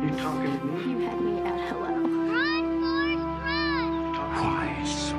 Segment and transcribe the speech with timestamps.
[0.00, 0.92] You talking to me?
[0.92, 1.90] You had me at hello.
[1.90, 4.14] Run, Forrest, run!
[4.38, 5.18] Why so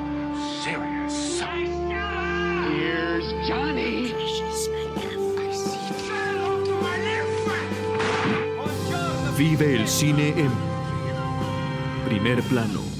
[0.62, 1.40] serious?
[2.70, 4.14] Here's Johnny.
[9.36, 10.50] Vive el cine en
[12.06, 12.99] primer plano.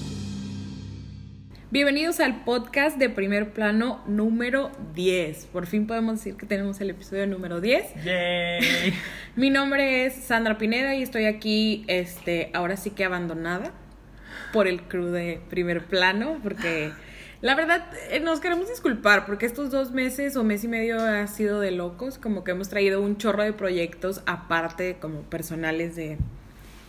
[1.73, 5.46] Bienvenidos al podcast de primer plano número 10.
[5.46, 7.95] Por fin podemos decir que tenemos el episodio número 10.
[8.04, 8.93] Yay.
[9.36, 13.71] Mi nombre es Sandra Pineda y estoy aquí, este, ahora sí que abandonada
[14.53, 16.90] por el crew de primer plano, porque
[17.40, 21.25] la verdad eh, nos queremos disculpar, porque estos dos meses o mes y medio ha
[21.29, 26.18] sido de locos, como que hemos traído un chorro de proyectos aparte, como personales de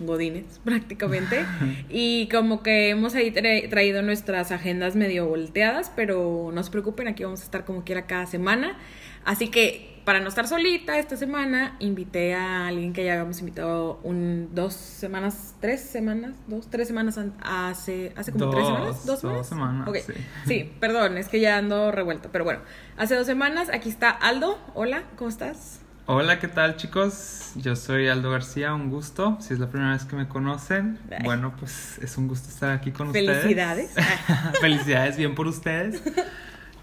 [0.05, 1.45] godines prácticamente,
[1.89, 7.07] y como que hemos ahí tra- traído nuestras agendas medio volteadas, pero no se preocupen,
[7.07, 8.77] aquí vamos a estar como quiera cada semana.
[9.23, 13.99] Así que para no estar solita esta semana, invité a alguien que ya habíamos invitado
[14.03, 19.05] un, dos semanas, tres semanas, dos, tres semanas an- hace, hace como tres Dos, semanas,
[19.05, 19.47] dos semanas.
[19.47, 19.97] semanas, Ok.
[19.97, 20.13] sí.
[20.47, 22.61] sí, perdón, es que ya ando revuelto, pero bueno,
[22.97, 25.81] hace dos semanas, aquí está Aldo, hola, ¿cómo estás?
[26.13, 27.53] Hola, ¿qué tal chicos?
[27.55, 29.37] Yo soy Aldo García, un gusto.
[29.39, 31.19] Si es la primera vez que me conocen, Ay.
[31.23, 33.91] bueno, pues es un gusto estar aquí con Felicidades.
[33.91, 34.59] ustedes.
[34.59, 36.03] Felicidades, bien por ustedes.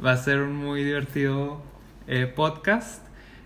[0.02, 1.60] Va a ser un muy divertido
[2.06, 3.02] eh, podcast.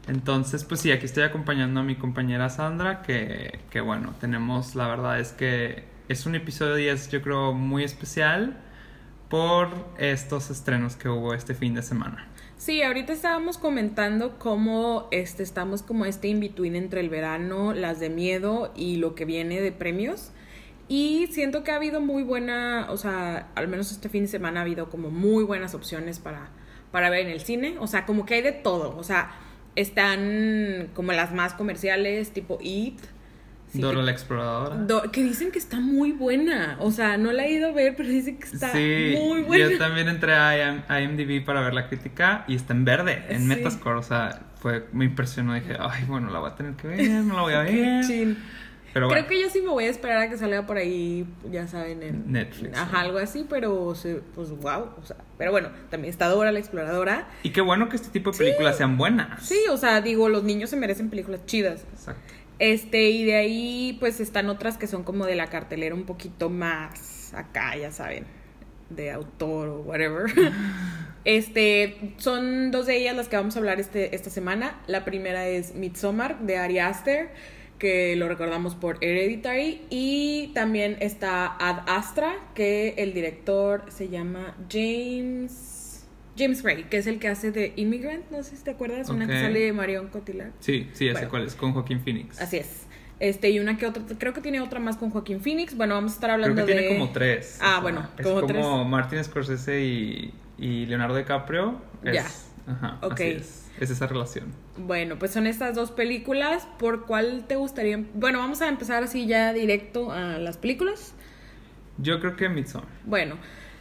[0.07, 4.87] Entonces, pues sí, aquí estoy acompañando a mi compañera Sandra, que, que bueno, tenemos, la
[4.87, 8.57] verdad es que es un episodio 10, yo creo, muy especial
[9.29, 12.29] por estos estrenos que hubo este fin de semana.
[12.65, 18.09] Sí, ahorita estábamos comentando cómo este, estamos como este in-between entre el verano, las de
[18.09, 20.31] miedo y lo que viene de premios.
[20.87, 24.61] Y siento que ha habido muy buena, o sea, al menos este fin de semana
[24.61, 26.51] ha habido como muy buenas opciones para,
[26.93, 27.75] para ver en el cine.
[27.81, 28.97] O sea, como que hay de todo.
[28.97, 29.33] O sea,
[29.75, 33.01] están como las más comerciales, tipo It.
[33.73, 34.77] Sí, Dora que- la exploradora.
[34.77, 36.77] Do- que dicen que está muy buena.
[36.81, 39.71] O sea, no la he ido a ver, pero dicen que está sí, muy buena.
[39.71, 43.25] yo también entré a IM- a IMDb para ver la crítica y está en verde,
[43.31, 43.47] en Sí.
[43.49, 47.11] Metascore, o sea, fue, me impresionó, dije, ay, bueno, la voy a tener que ver,
[47.11, 48.37] no la voy a ver.
[48.93, 51.25] Pero bueno, Creo que yo sí me voy a esperar a que salga por ahí,
[51.51, 55.71] ya saben, en Netflix, Ajá, algo así, pero se- pues wow, o sea, pero bueno,
[55.89, 57.27] también está Dora la exploradora.
[57.43, 59.43] y qué bueno que este tipo de películas sean buenas.
[59.47, 61.87] Sí, o sea, digo, los niños se merecen películas chidas.
[61.91, 62.35] Exacto.
[62.59, 66.49] Este, y de ahí pues están otras que son como de la cartelera un poquito
[66.49, 68.25] más acá, ya saben,
[68.91, 70.31] de autor o whatever.
[71.25, 74.81] Este, son dos de ellas las que vamos a hablar este, esta semana.
[74.89, 77.31] La primera es Midsommar de Ari Aster,
[77.79, 79.83] que lo recordamos por Hereditary.
[79.89, 85.72] Y también está Ad Astra, que el director se llama James...
[86.37, 89.27] James Gray, que es el que hace de Immigrant, no sé si te acuerdas, una
[89.27, 90.53] que sale de Marion Cotillard.
[90.61, 92.41] Sí, sí, ya sé cuál es, con Joaquín Phoenix.
[92.41, 92.87] Así es.
[93.21, 95.77] Este, y una que otra, creo que tiene otra más con Joaquín Phoenix.
[95.77, 96.79] Bueno, vamos a estar hablando Creo que de.
[96.81, 97.59] tiene como tres.
[97.61, 98.67] Ah, o sea, bueno, es como como tres.
[98.89, 101.81] Martin Scorsese y, y Leonardo DiCaprio.
[102.03, 102.27] Es, Ya.
[102.67, 103.13] Ajá, Ok.
[103.13, 103.59] así es.
[103.81, 104.47] Es esa relación.
[104.77, 106.67] Bueno, pues son estas dos películas.
[106.79, 108.03] ¿Por cuál te gustaría?
[108.15, 111.15] Bueno, vamos a empezar así ya directo a las películas.
[111.99, 112.89] Yo creo que Midsommar.
[113.05, 113.37] Bueno,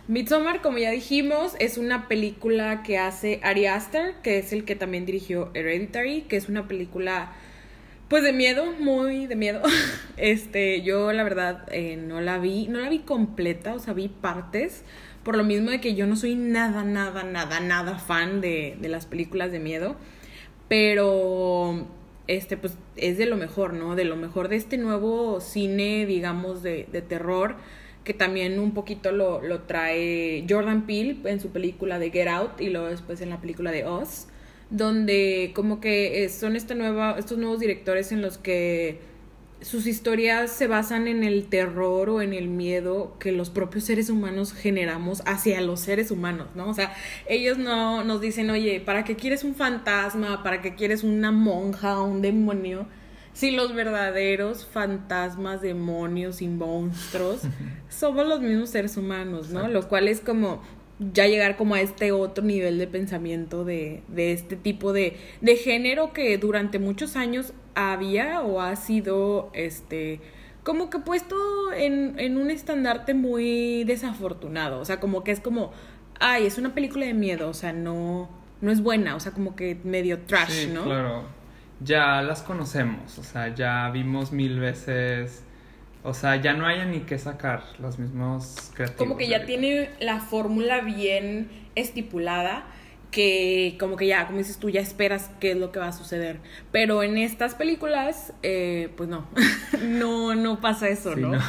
[0.08, 4.76] Midsommar, como ya dijimos, es una película que hace Ari Aster, que es el que
[4.76, 7.32] también dirigió Hereditary, que es una película,
[8.10, 9.62] pues de miedo, muy de miedo.
[10.18, 14.08] Este, yo la verdad eh, no la vi, no la vi completa, o sea, vi
[14.08, 14.84] partes,
[15.24, 18.90] por lo mismo de que yo no soy nada, nada, nada, nada fan de, de
[18.90, 19.96] las películas de miedo,
[20.68, 21.88] pero
[22.28, 23.96] este pues es de lo mejor, ¿no?
[23.96, 27.56] De lo mejor de este nuevo cine, digamos, de, de terror,
[28.04, 32.60] que también un poquito lo, lo trae Jordan Peele en su película de Get Out
[32.60, 34.28] y luego después en la película de Oz,
[34.70, 39.00] donde como que son esta nueva, estos nuevos directores en los que
[39.62, 44.10] sus historias se basan en el terror o en el miedo que los propios seres
[44.10, 46.68] humanos generamos hacia los seres humanos, ¿no?
[46.68, 46.96] O sea,
[47.28, 50.42] ellos no nos dicen, oye, ¿para qué quieres un fantasma?
[50.42, 52.88] ¿Para qué quieres una monja o un demonio?
[53.34, 57.42] Si los verdaderos fantasmas, demonios y monstruos
[57.90, 59.68] somos los mismos seres humanos, ¿no?
[59.68, 60.62] Lo cual es como
[61.14, 65.56] ya llegar como a este otro nivel de pensamiento de, de este tipo de, de
[65.56, 70.20] género que durante muchos años había o ha sido este
[70.64, 71.36] como que puesto
[71.76, 74.80] en, en un estandarte muy desafortunado.
[74.80, 75.72] O sea, como que es como,
[76.20, 78.30] ay, es una película de miedo, o sea, no,
[78.62, 80.84] no es buena, o sea, como que medio trash, Sí, ¿no?
[80.84, 81.24] claro.
[81.84, 85.44] Ya las conocemos, o sea, ya vimos mil veces.
[86.04, 88.98] O sea, ya no hay ni que sacar los mismos creativos.
[88.98, 92.66] Como que ya tiene la fórmula bien estipulada
[93.12, 95.94] que como que ya, como dices tú, ya esperas qué es lo que va a
[95.94, 96.40] suceder.
[96.72, 99.28] Pero en estas películas, eh, pues no,
[99.84, 101.34] no, no pasa eso, Sí, ¿no?
[101.34, 101.42] ¿no?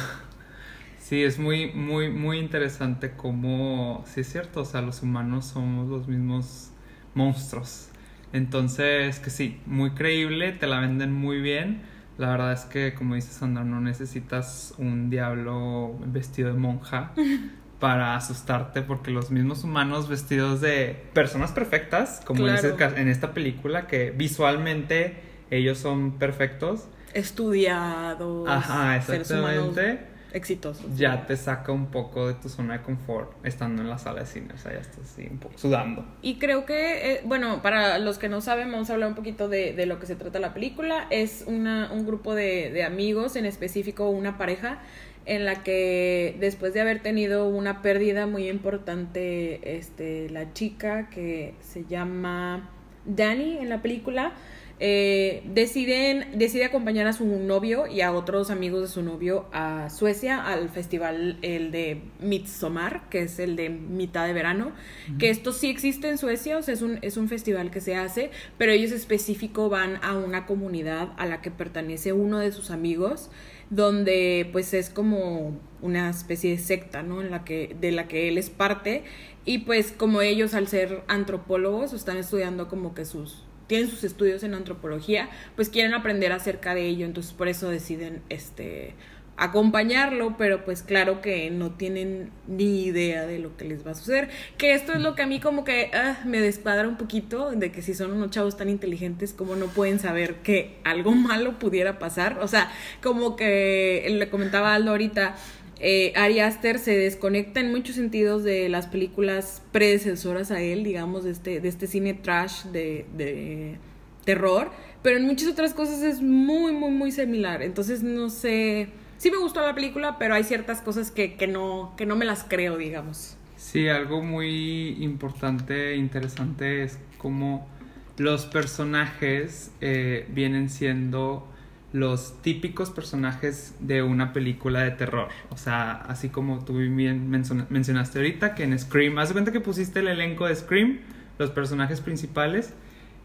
[0.99, 5.89] Sí, es muy, muy, muy interesante cómo, sí es cierto, o sea, los humanos somos
[5.89, 6.71] los mismos
[7.13, 7.89] monstruos.
[8.33, 11.83] Entonces, que sí, muy creíble, te la venden muy bien.
[12.17, 17.11] La verdad es que, como dice Sandra, no necesitas un diablo vestido de monja
[17.79, 22.75] para asustarte, porque los mismos humanos vestidos de personas perfectas, como Claro.
[22.77, 25.17] ca- en esta película, que visualmente
[25.51, 28.49] ellos son perfectos, Estudiados.
[28.49, 30.12] Ajá, seres humanos exactamente.
[30.33, 30.85] Exitosos.
[30.97, 34.25] ya te saca un poco de tu zona de confort estando en la sala de
[34.25, 34.53] cine.
[34.53, 36.05] O sea, ya estás así un poco sudando.
[36.21, 39.47] Y creo que, eh, bueno, para los que no saben, vamos a hablar un poquito
[39.47, 41.07] de, de lo que se trata la película.
[41.09, 44.79] Es una, un grupo de, de amigos, en específico una pareja,
[45.25, 51.53] en la que después de haber tenido una pérdida muy importante, este, la chica que
[51.61, 52.69] se llama
[53.05, 54.33] Dani en la película,
[54.79, 59.89] eh, deciden, decide acompañar a su novio y a otros amigos de su novio a
[59.89, 64.71] Suecia al festival el de Midsommar, que es el de mitad de verano,
[65.19, 67.95] que esto sí existe en Suecia, o sea, es un, es un festival que se
[67.95, 72.71] hace, pero ellos específico van a una comunidad a la que pertenece uno de sus
[72.71, 73.29] amigos,
[73.69, 77.21] donde pues es como una especie de secta, ¿no?
[77.21, 79.03] En la que, de la que él es parte,
[79.45, 84.43] y pues como ellos al ser antropólogos están estudiando como que sus tienen sus estudios
[84.43, 88.95] en antropología, pues quieren aprender acerca de ello, entonces por eso deciden este
[89.35, 93.95] acompañarlo, pero pues claro que no tienen ni idea de lo que les va a
[93.95, 97.51] suceder, que esto es lo que a mí como que ah, me descuadra un poquito,
[97.51, 101.57] de que si son unos chavos tan inteligentes, como no pueden saber que algo malo
[101.57, 102.71] pudiera pasar, o sea,
[103.01, 105.35] como que le comentaba Aldo ahorita,
[105.85, 111.25] eh, Ari Aster se desconecta en muchos sentidos de las películas predecesoras a él, digamos,
[111.25, 113.77] de este, de este cine trash de, de
[114.23, 114.71] terror,
[115.01, 117.61] pero en muchas otras cosas es muy, muy, muy similar.
[117.61, 118.87] Entonces, no sé,
[119.17, 122.23] sí me gustó la película, pero hay ciertas cosas que, que, no, que no me
[122.23, 123.35] las creo, digamos.
[123.57, 127.67] Sí, algo muy importante e interesante es cómo
[128.15, 131.45] los personajes eh, vienen siendo
[131.93, 135.29] los típicos personajes de una película de terror.
[135.49, 139.51] O sea, así como tú bien mencion- mencionaste ahorita, que en Scream, haz de cuenta
[139.51, 140.99] que pusiste el elenco de Scream,
[141.37, 142.73] los personajes principales,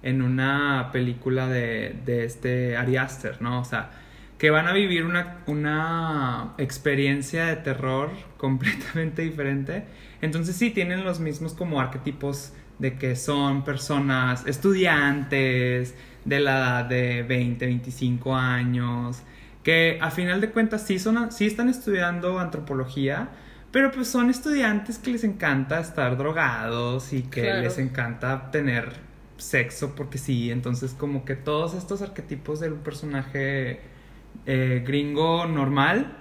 [0.02, 3.60] en una película de, de este Ari Aster, ¿no?
[3.60, 3.90] O sea,
[4.38, 9.84] que van a vivir una, una experiencia de terror completamente diferente.
[10.20, 15.94] Entonces sí, tienen los mismos como arquetipos de que son personas estudiantes
[16.24, 19.22] de la edad de 20, 25 años,
[19.62, 23.30] que a final de cuentas sí, son, sí están estudiando antropología,
[23.70, 27.62] pero pues son estudiantes que les encanta estar drogados y que Claro.
[27.62, 28.92] les encanta tener
[29.36, 33.80] sexo porque sí, entonces como que todos estos arquetipos de un personaje
[34.46, 36.16] eh, gringo normal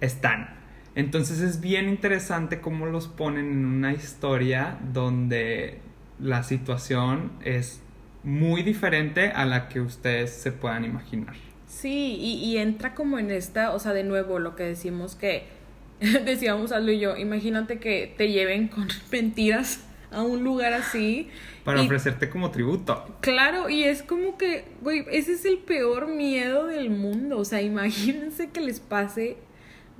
[0.00, 0.50] están.
[0.94, 5.80] Entonces es bien interesante cómo los ponen en una historia donde
[6.22, 7.80] la situación es
[8.22, 11.34] muy diferente a la que ustedes se puedan imaginar.
[11.66, 15.44] Sí, y, y entra como en esta, o sea, de nuevo, lo que decimos que,
[16.00, 21.28] decíamos Aldo y yo, imagínate que te lleven con mentiras a un lugar así.
[21.64, 23.16] Para y- ofrecerte como tributo.
[23.20, 27.38] Claro, y es como que, güey, ese es el peor miedo del mundo.
[27.38, 29.36] O sea, imagínense que les pase,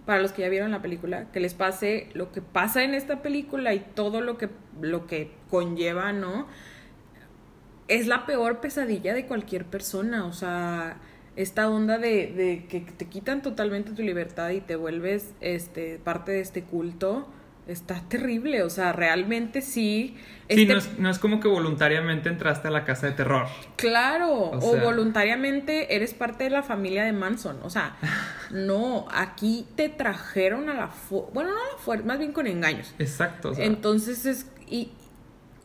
[0.06, 3.22] para los que ya vieron la película, que les pase lo que pasa en esta
[3.22, 4.48] película y todo lo que,
[4.80, 6.46] lo que conlleva, ¿no?
[7.88, 10.26] Es la peor pesadilla de cualquier persona.
[10.26, 10.98] O sea,
[11.36, 16.32] esta onda de, de que te quitan totalmente tu libertad y te vuelves este, parte
[16.32, 17.28] de este culto.
[17.66, 20.16] Está terrible, o sea, realmente sí.
[20.48, 23.46] Sí, este- no es, no es como que voluntariamente entraste a la casa de terror.
[23.76, 27.58] Claro, O voluntariamente eres parte de la familia de Manson.
[27.62, 27.96] O sea,
[28.50, 32.46] no, aquí te trajeron a la fuerza, bueno, no a la fuerza, más bien con
[32.48, 32.92] engaños.
[32.98, 33.50] Exacto.
[33.50, 34.90] o sea, Entonces es, y,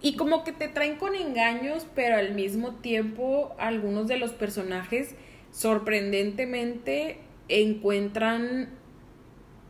[0.01, 5.15] y como que te traen con engaños, pero al mismo tiempo algunos de los personajes
[5.51, 8.69] sorprendentemente encuentran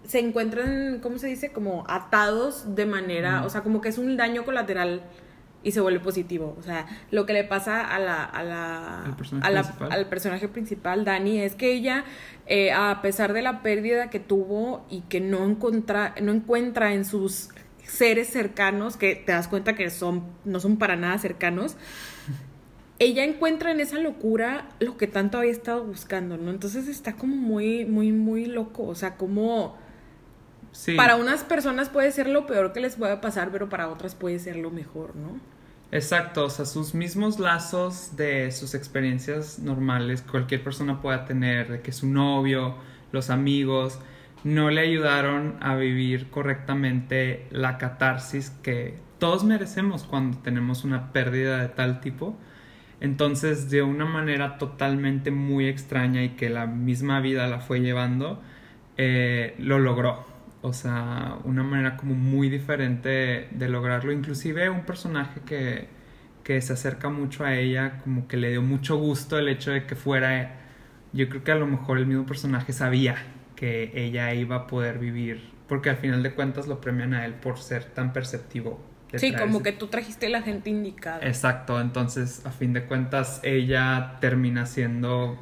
[0.08, 1.52] se encuentran, ¿cómo se dice?
[1.52, 3.46] Como atados de manera, Mm.
[3.46, 5.02] o sea, como que es un daño colateral
[5.64, 6.56] y se vuelve positivo.
[6.60, 9.92] O sea, lo que le pasa a la, a la, Al personaje a la- principal.
[9.92, 12.04] al personaje principal, Dani, es que ella,
[12.46, 17.04] eh, a pesar de la pérdida que tuvo y que no, encontra, no encuentra en
[17.04, 17.50] sus
[17.84, 21.78] seres cercanos, que te das cuenta que son, no son para nada cercanos,
[22.98, 26.50] ella encuentra en esa locura lo que tanto había estado buscando, ¿no?
[26.52, 28.84] Entonces está como muy, muy, muy loco.
[28.84, 29.78] O sea, como
[30.76, 30.96] sí.
[30.96, 34.40] para unas personas puede ser lo peor que les pueda pasar, pero para otras puede
[34.40, 35.40] ser lo mejor, ¿no?
[35.92, 41.82] Exacto, o sea, sus mismos lazos de sus experiencias normales cualquier persona pueda tener, de
[41.82, 42.76] que su novio,
[43.12, 44.00] los amigos,
[44.44, 51.62] no le ayudaron a vivir correctamente la catarsis que todos merecemos cuando tenemos una pérdida
[51.62, 52.38] de tal tipo.
[53.00, 58.42] Entonces, de una manera totalmente muy extraña y que la misma vida la fue llevando,
[58.98, 60.26] eh, lo logró.
[60.66, 64.12] O sea, una manera como muy diferente de lograrlo.
[64.12, 65.90] Inclusive un personaje que,
[66.44, 69.86] que se acerca mucho a ella, como que le dio mucho gusto el hecho de
[69.86, 70.56] que fuera...
[71.14, 73.16] Yo creo que a lo mejor el mismo personaje sabía
[73.56, 77.36] que ella iba a poder vivir, porque al final de cuentas lo premian a él
[77.36, 78.84] por ser tan perceptivo.
[79.14, 81.20] Sí, como que tú trajiste la gente indicada.
[81.22, 85.38] Exacto, entonces a fin de cuentas ella termina siendo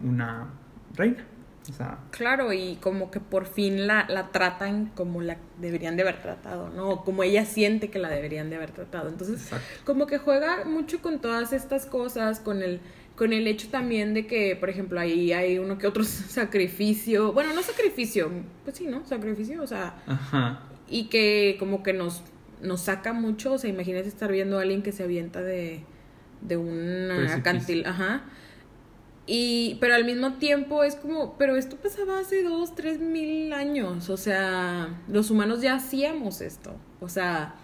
[0.00, 0.50] una
[0.94, 1.24] reina.
[1.70, 6.02] O sea, Claro, y como que por fin la, la tratan como la deberían de
[6.02, 6.90] haber tratado, ¿no?
[6.90, 9.08] O como ella siente que la deberían de haber tratado.
[9.08, 9.66] Entonces, Exacto.
[9.84, 12.80] como que juega mucho con todas estas cosas, con el,
[13.16, 16.04] con el hecho también de que, por ejemplo, ahí hay uno que otro
[16.50, 18.30] sacrificio, bueno, no sacrificio,
[18.64, 19.04] pues sí, ¿no?
[19.06, 20.60] Sacrificio, o sea, ajá.
[20.88, 22.22] y que como que nos,
[22.62, 25.84] nos saca mucho, o sea, imagínate estar viendo a alguien que se avienta de,
[26.40, 28.22] de un acantil, ajá.
[29.26, 34.08] Y, pero al mismo tiempo es como, pero esto pasaba hace dos, tres mil años,
[34.10, 37.54] o sea, los humanos ya hacíamos esto, o sea,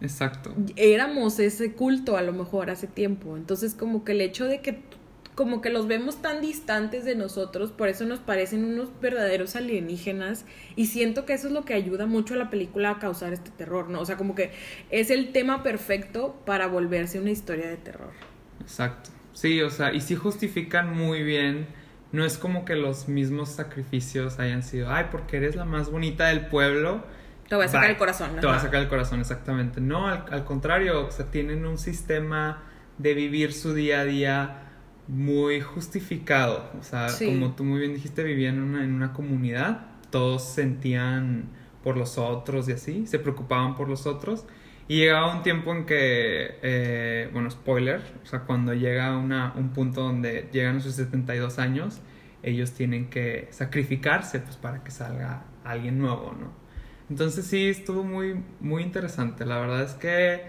[0.00, 0.52] Exacto.
[0.74, 4.82] éramos ese culto a lo mejor hace tiempo, entonces como que el hecho de que
[5.34, 10.44] como que los vemos tan distantes de nosotros, por eso nos parecen unos verdaderos alienígenas
[10.76, 13.50] y siento que eso es lo que ayuda mucho a la película a causar este
[13.50, 14.00] terror, ¿no?
[14.00, 14.52] O sea, como que
[14.90, 18.12] es el tema perfecto para volverse una historia de terror.
[18.60, 19.10] Exacto.
[19.34, 21.66] Sí, o sea, y sí justifican muy bien.
[22.12, 26.28] No es como que los mismos sacrificios hayan sido, ay, porque eres la más bonita
[26.28, 27.04] del pueblo.
[27.48, 27.90] Te voy a sacar Bye.
[27.92, 28.30] el corazón.
[28.40, 29.80] Te va a sacar el corazón, exactamente.
[29.80, 32.62] No, al, al contrario, o sea, tienen un sistema
[32.98, 34.60] de vivir su día a día
[35.08, 36.70] muy justificado.
[36.78, 37.26] O sea, Sí.
[37.26, 41.48] como tú muy bien dijiste, vivían en una, en una comunidad, todos sentían
[41.82, 44.46] por los otros y así, se preocupaban por los otros.
[44.86, 49.70] Y llegaba un tiempo en que, eh, bueno, spoiler, o sea, cuando llega una, un
[49.70, 52.00] punto donde llegan a sus 72 años,
[52.42, 56.52] ellos tienen que sacrificarse pues para que salga alguien nuevo, ¿no?
[57.08, 59.46] Entonces sí, estuvo muy, muy interesante.
[59.46, 60.42] La verdad es que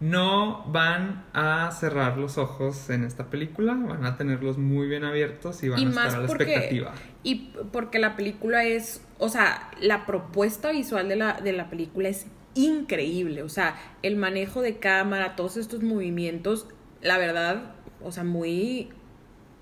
[0.00, 5.62] no van a cerrar los ojos en esta película, van a tenerlos muy bien abiertos
[5.62, 6.92] y van y a más estar a la porque expectativa.
[7.22, 12.08] y porque la película es o sea la propuesta visual de la de la película
[12.08, 16.66] es increíble o sea el manejo de cámara todos estos movimientos
[17.02, 18.88] la verdad o sea muy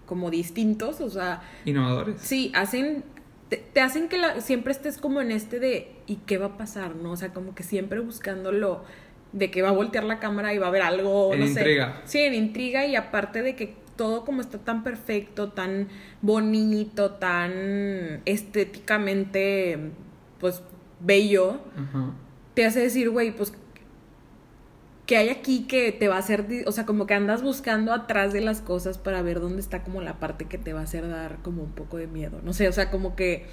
[0.07, 2.21] como distintos o sea Innovadores.
[2.21, 3.05] sí hacen
[3.49, 6.57] te, te hacen que la- siempre estés como en este de y qué va a
[6.59, 8.83] pasar no o sea como que siempre buscándolo
[9.33, 11.61] de que va a voltear la cámara y va a haber algo En no sé.
[11.61, 12.03] intriga.
[12.05, 15.87] Sí, en intriga y aparte de que todo como está tan perfecto, tan
[16.21, 19.79] bonito, tan estéticamente,
[20.41, 20.63] pues,
[21.01, 22.13] bello, Ajá.
[22.61, 23.55] Te hace decir, güey, pues,
[25.07, 28.35] que hay aquí que te va a hacer, o sea, como que andas buscando atrás
[28.35, 31.09] de las cosas para ver dónde está como la parte que te va a hacer
[31.09, 33.47] dar como un poco de miedo, no sé, o sea, como que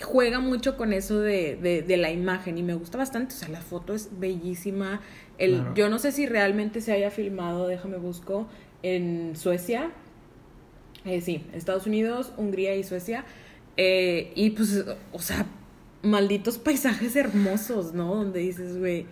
[0.00, 3.48] juega mucho con eso de, de, de la imagen y me gusta bastante, o sea,
[3.48, 5.00] la foto es bellísima,
[5.36, 5.74] el, Claro.
[5.74, 8.46] yo no sé si realmente se haya filmado, déjame busco,
[8.84, 9.90] en Suecia,
[11.04, 13.24] eh, sí, Estados Unidos, Hungría y Suecia,
[13.76, 15.44] eh, y pues, o sea,
[16.02, 18.14] malditos paisajes hermosos, ¿no?
[18.14, 19.06] Donde dices, güey,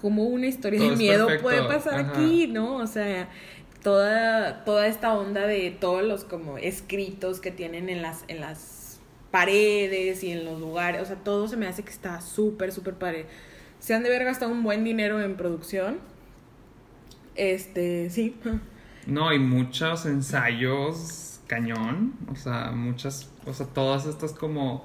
[0.00, 2.10] como una historia Todo de miedo perfecto, puede pasar ajá.
[2.10, 2.76] aquí, ¿no?
[2.76, 3.28] O sea,
[3.82, 9.00] toda, toda esta onda de todos los como escritos que tienen en las, en las
[9.30, 12.94] paredes y en los lugares, o sea, todo se me hace que está súper, súper
[12.94, 13.26] padre.
[13.78, 15.98] Se han de haber gastado un buen dinero en producción.
[17.34, 18.36] Este, sí.
[19.06, 24.84] No, y muchos ensayos cañón, o sea, muchas, o sea, todas estas como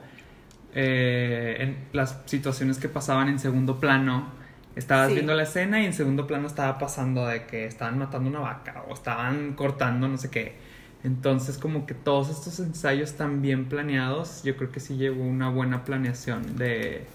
[0.74, 4.40] eh, en las situaciones que pasaban en segundo plano.
[4.76, 5.16] Estabas Sí.
[5.16, 8.84] viendo la escena y en segundo plano estaba pasando de que estaban matando una vaca
[8.88, 10.56] o estaban cortando no sé qué.
[11.04, 15.50] Entonces como que todos estos ensayos tan bien planeados, yo creo que sí llevó una
[15.50, 17.06] buena planeación de,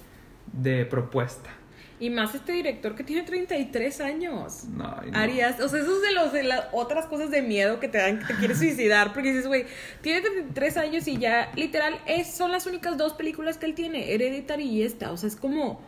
[0.52, 1.50] de propuesta.
[1.98, 4.64] Y más este director que tiene 33 años.
[4.64, 5.18] No, no.
[5.18, 7.96] Arias, o sea, eso es de, los, de las otras cosas de miedo que te
[7.96, 9.64] dan, que te quieres suicidar, porque dices, güey,
[10.02, 14.12] tiene 33 años y ya, literal, es, son las únicas dos películas que él tiene,
[14.12, 15.80] Hereditary y esta, o sea, es como,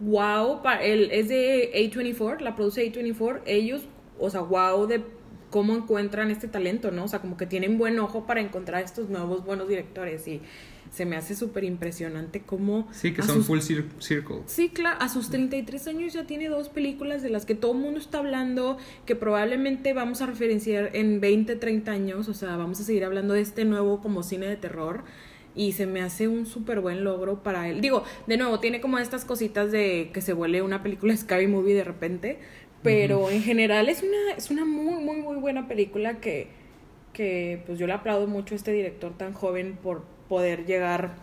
[0.00, 3.82] wow, pa- él es de A24, la produce A24, ellos,
[4.18, 5.04] o sea, wow, de
[5.50, 7.04] cómo encuentran este talento, ¿no?
[7.04, 10.40] O sea, como que tienen buen ojo para encontrar estos nuevos buenos directores y
[10.92, 12.86] se me hace súper impresionante cómo...
[12.92, 14.42] Sí, que son sus- full cir- circle.
[14.46, 17.78] Sí, claro, a sus 33 años ya tiene dos películas de las que todo el
[17.78, 22.78] mundo está hablando, que probablemente vamos a referenciar en 20, 30 años, o sea, vamos
[22.78, 25.02] a seguir hablando de este nuevo como cine de terror
[25.54, 27.80] y se me hace un súper buen logro para él.
[27.80, 31.74] Digo, de nuevo, tiene como estas cositas de que se vuelve una película Scary Movie
[31.74, 32.38] de repente,
[32.82, 36.48] pero en general es una, es una muy, muy, muy buena película que,
[37.12, 41.16] que pues yo le aplaudo mucho a este director tan joven por poder llegar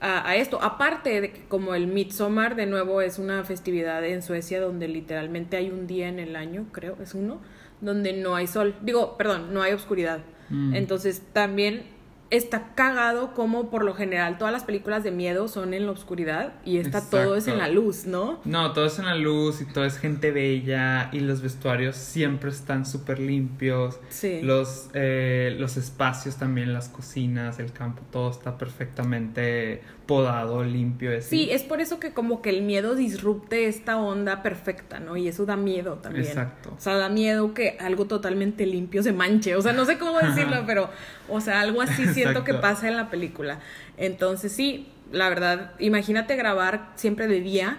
[0.00, 0.62] a, a esto.
[0.62, 5.58] Aparte de que como el Midsommar, de nuevo, es una festividad en Suecia donde literalmente
[5.58, 7.42] hay un día en el año, creo, es uno,
[7.82, 8.74] donde no hay sol.
[8.80, 10.20] Digo, perdón, no hay oscuridad.
[10.48, 10.74] Mm.
[10.74, 11.82] Entonces también
[12.30, 16.54] está cagado como por lo general todas las películas de miedo son en la oscuridad
[16.64, 18.40] y esta todo es en la luz, ¿no?
[18.44, 22.50] No, todo es en la luz y todo es gente bella y los vestuarios siempre
[22.50, 24.00] están súper limpios.
[24.08, 24.40] Sí.
[24.42, 31.16] Los, eh, los espacios también, las cocinas, el campo, todo está perfectamente podado, limpio.
[31.16, 31.28] así.
[31.28, 35.16] Sí, es por eso que como que el miedo disrupte esta onda perfecta, ¿no?
[35.16, 36.26] Y eso da miedo también.
[36.26, 36.74] Exacto.
[36.76, 39.56] O sea, da miedo que algo totalmente limpio se manche.
[39.56, 40.90] O sea, no sé cómo decirlo, pero,
[41.28, 43.60] o sea, algo así siento que pasa en la película.
[43.96, 47.78] Entonces, sí, la verdad, imagínate grabar siempre de día.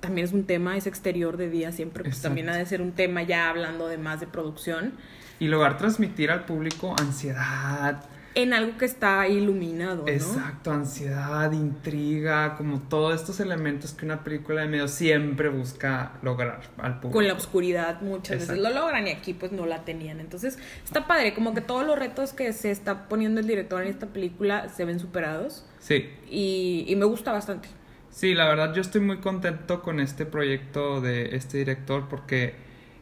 [0.00, 2.28] También es un tema, es exterior de día siempre, pues Exacto.
[2.28, 4.94] también ha de ser un tema ya hablando de más de producción.
[5.38, 10.08] Y lograr transmitir al público ansiedad, En algo que está iluminado, ¿no?
[10.08, 16.62] Exacto, ansiedad, intriga, como todos estos elementos que una película de medio siempre busca lograr
[16.78, 17.12] al público.
[17.18, 20.18] con la oscuridad muchas veces lo logran y aquí pues no la tenían.
[20.20, 23.88] Entonces está padre, como que todos los retos que se está poniendo el director en
[23.88, 27.68] esta película se ven superados Sí, y, y me gusta bastante.
[28.10, 32.54] sí, la verdad yo estoy muy contento con este proyecto de este director porque,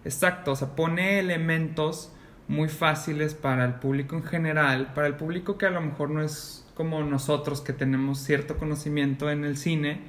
[0.05, 2.11] exacto, o sea, pone elementos
[2.51, 6.21] muy fáciles para el público en general, para el público que a lo mejor no
[6.21, 10.01] es como nosotros que tenemos cierto conocimiento en el cine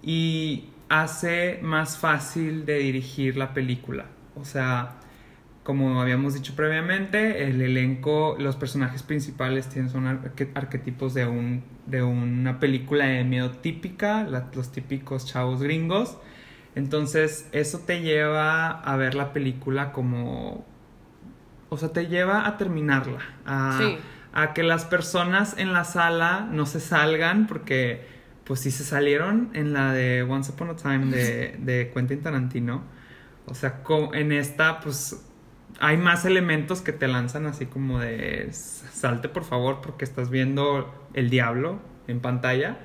[0.00, 4.06] y hace más fácil de dirigir la película.
[4.36, 5.00] O sea,
[5.64, 11.64] como habíamos dicho previamente, el elenco, los personajes principales tienen, son arque- arquetipos de, un,
[11.86, 16.16] de una película de miedo típica, los típicos chavos gringos.
[16.76, 20.64] Entonces, eso te lleva a ver la película como...
[21.68, 23.18] O sea, te lleva a terminarla.
[23.44, 23.98] A, Sí.
[24.32, 28.14] a que las personas en la sala no se salgan porque...
[28.44, 32.84] Pues si se salieron en la de Once Upon a Time de, de Quentin Tarantino.
[33.46, 33.80] O sea,
[34.12, 35.26] en esta, pues
[35.80, 40.94] hay más elementos que te lanzan así como de salte por favor porque estás viendo
[41.14, 42.78] el diablo en pantalla.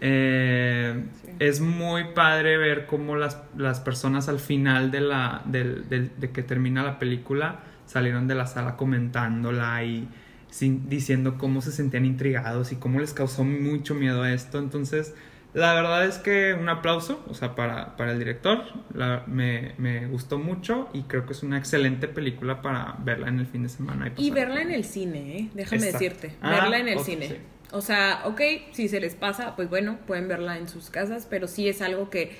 [0.00, 1.30] Eh, Sí.
[1.40, 6.30] Es muy padre ver cómo las, las personas al final de, la, del- del- de
[6.30, 10.08] que termina la película salieron de la sala comentándola y
[10.50, 14.58] sin- diciendo cómo se sentían intrigados y cómo les causó mucho miedo a esto.
[14.58, 15.14] Entonces,
[15.52, 20.06] la verdad es que un aplauso, o sea, para, para el director, la- me, me
[20.06, 23.68] gustó mucho y creo que es una excelente película para verla en el fin de
[23.68, 24.08] semana.
[24.16, 25.48] Y pasarla verla en el cine, ¿eh?
[25.54, 25.98] déjame Exacto.
[26.04, 27.28] decirte, Ah, verla en el cine.
[27.28, 27.36] sí.
[27.72, 28.40] O sea, ok,
[28.72, 32.08] si se les pasa, pues bueno, pueden verla en sus casas, pero sí es algo
[32.10, 32.36] que,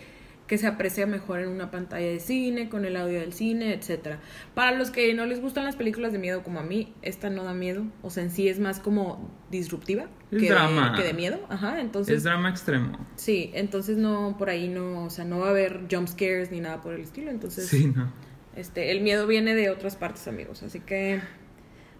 [0.46, 4.20] que se aprecia mejor en una pantalla de cine, con el audio del cine, etcétera.
[4.54, 7.44] Para los que no les gustan las películas de miedo como a mí, esta no
[7.44, 10.90] da miedo, o sea, en sí es más como disruptiva Es que, drama.
[10.90, 12.98] De, que de miedo, ajá, entonces Es drama extremo.
[13.16, 16.60] sí, entonces no por ahí no, o sea, no va a haber jump scares ni
[16.60, 18.12] nada por el estilo, entonces Sí, no.
[18.54, 20.62] este, el miedo viene de otras partes, amigos.
[20.62, 21.20] Así que,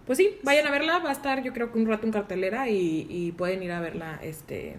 [0.05, 0.99] pues sí, vayan a verla.
[0.99, 3.79] Va a estar, yo creo que un rato en cartelera y, y pueden ir a
[3.81, 4.75] verla, este,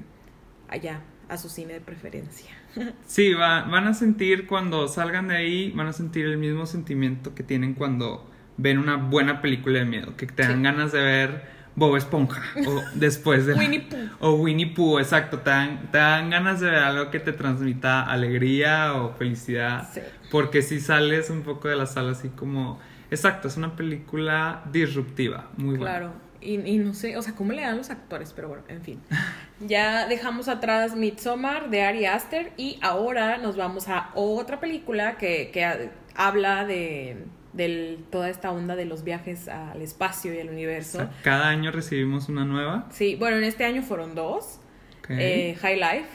[0.68, 2.50] allá, a su cine de preferencia.
[3.06, 7.34] Sí, va- van a sentir cuando salgan de ahí, van a sentir el mismo sentimiento
[7.34, 10.62] que tienen cuando ven una buena película de miedo, que te dan Sí.
[10.62, 14.08] ganas de ver Bob Esponja o después de Winnie Pooh.
[14.20, 18.02] o Winnie Pooh, exacto, te dan, te dan ganas de ver algo que te transmita
[18.02, 20.00] alegría o felicidad, Sí.
[20.30, 22.78] porque si sales un poco de la sala así como,
[23.10, 25.98] exacto, es una película disruptiva, muy buena.
[25.98, 26.12] Claro.
[26.40, 28.32] Y, y no sé, o sea, ¿cómo le dan los actores?
[28.34, 29.00] Pero bueno, en fin.
[29.60, 35.50] Ya dejamos atrás Midsommar de Ari Aster y ahora nos vamos a otra película que,
[35.50, 35.78] que ha-
[36.14, 40.98] habla de del, toda esta onda de los viajes al espacio y al O universo.
[40.98, 42.86] sea, cada año recibimos una nueva.
[42.90, 44.60] Sí, bueno, en este año fueron dos.
[45.08, 46.08] Eh, High Life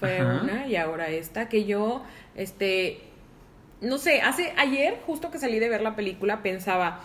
[0.00, 0.40] fue Ajá.
[0.42, 2.02] una y ahora esta que yo,
[2.34, 3.00] este,
[3.80, 7.00] no sé, hace ayer justo que salí de ver la película pensaba,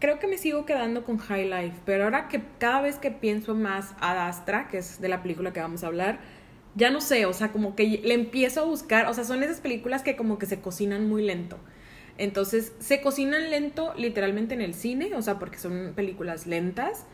[0.00, 3.54] creo que me sigo quedando con High Life, pero ahora que cada vez que pienso
[3.54, 6.18] más a Astra, que es de la película que vamos a hablar,
[6.74, 9.60] ya no sé, o sea, como que le empiezo a buscar, o sea, son esas
[9.60, 11.58] películas que como que se cocinan muy lento.
[12.18, 17.06] Entonces, se cocinan lento literalmente en el cine, o sea, porque son películas lentas,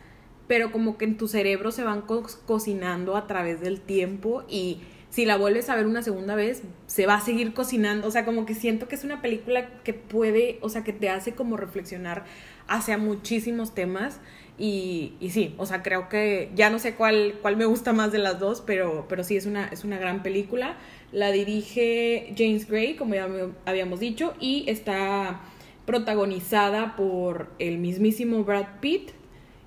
[0.47, 4.81] pero como que en tu cerebro se van co- cocinando a través del tiempo y
[5.09, 8.25] si la vuelves a ver una segunda vez, se va a seguir cocinando, o sea,
[8.25, 11.57] como que siento que es una película que puede, o sea, que te hace como
[11.57, 12.25] reflexionar
[12.71, 14.21] hacia muchísimos temas
[14.57, 18.13] y, y sí, o sea, creo que ya no sé cuál, cuál me gusta más
[18.13, 20.77] de las dos, pero, pero sí, es una, es una gran película.
[21.13, 23.27] La dirige James Gray, como ya
[23.65, 25.41] habíamos dicho, y está
[25.87, 29.11] protagonizada por el mismísimo Brad Pitt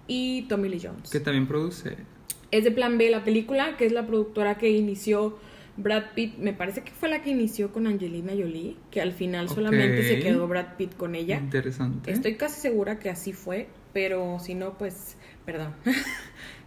[0.07, 1.09] y Tommy Lee Jones.
[1.09, 1.97] Que también produce.
[2.51, 5.39] Es de Plan B la película, que es la productora que inició
[5.75, 9.49] Brad Pitt, me parece que fue la que inició con Angelina Jolie, que al final
[9.49, 11.37] solamente se quedó Brad Pitt con ella.
[11.37, 12.11] Interesante.
[12.11, 15.73] Estoy casi segura que así fue, pero si no, pues, perdón.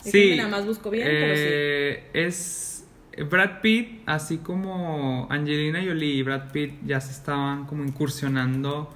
[0.00, 0.34] Sí.
[0.36, 1.42] Nada más busco bien, pero sí.
[1.44, 2.86] eh, Es
[3.28, 8.94] Brad Pitt, así como Angelina Jolie y Brad Pitt ya se estaban como incursionando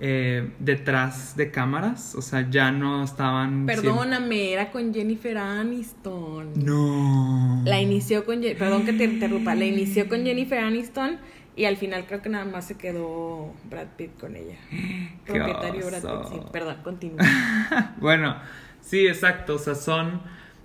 [0.00, 3.66] eh, detrás de cámaras, o sea, ya no estaban...
[3.66, 6.52] Perdóname, era con Jennifer Aniston.
[6.54, 7.62] No.
[7.64, 8.40] La inició con...
[8.40, 9.56] Perdón que te interrumpa.
[9.56, 11.18] La inició con Jennifer Aniston
[11.56, 14.56] y al final creo que nada más se quedó Brad Pitt con ella.
[15.26, 16.02] Propietario Brad.
[16.02, 16.32] Pitt.
[16.32, 17.24] Sí, perdón, continúa.
[18.00, 18.36] Bueno,
[18.80, 19.56] sí, exacto.
[19.56, 20.22] O sea, son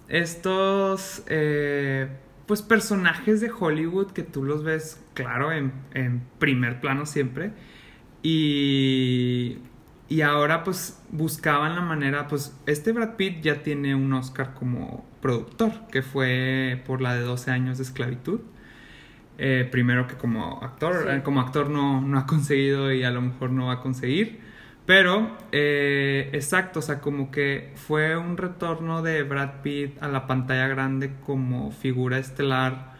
[0.10, 2.08] estos eh,
[2.46, 7.52] pues personajes de Hollywood que tú los ves, claro, en, en primer plano siempre.
[8.24, 9.60] Y,
[10.10, 15.06] y ahora pues buscaban la manera, pues este Brad Pitt ya tiene un Oscar como
[15.22, 18.42] productor, que fue por la de 12 años de esclavitud.
[19.38, 21.10] Eh, primero que como actor, Sí.
[21.10, 24.42] eh, como actor no, no ha conseguido y a lo mejor no va a conseguir.
[24.86, 30.28] Pero, eh, exacto, o sea, como que fue un retorno de Brad Pitt a la
[30.28, 32.94] pantalla grande como figura estelar